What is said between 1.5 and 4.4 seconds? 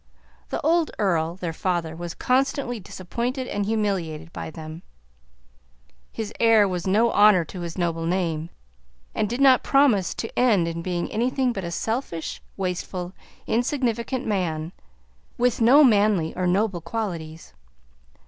father, was constantly disappointed and humiliated